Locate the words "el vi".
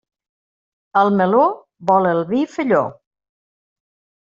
2.15-2.41